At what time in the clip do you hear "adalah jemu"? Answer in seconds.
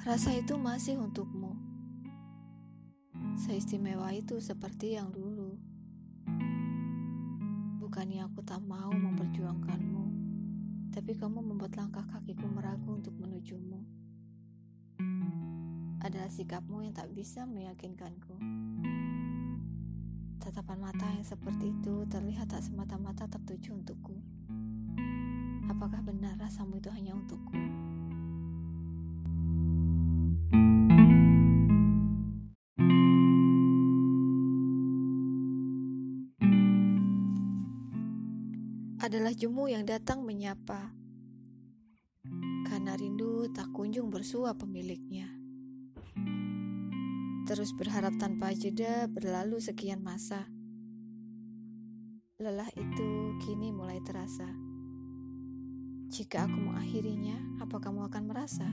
39.00-39.64